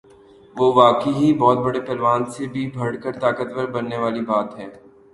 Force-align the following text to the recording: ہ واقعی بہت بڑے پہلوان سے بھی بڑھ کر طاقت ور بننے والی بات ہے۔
ہ 0.55 0.63
واقعی 0.77 1.27
بہت 1.41 1.57
بڑے 1.65 1.79
پہلوان 1.87 2.21
سے 2.33 2.47
بھی 2.53 2.63
بڑھ 2.75 2.97
کر 3.03 3.13
طاقت 3.23 3.49
ور 3.55 3.67
بننے 3.75 3.97
والی 4.03 4.21
بات 4.31 4.49
ہے۔ 4.59 4.67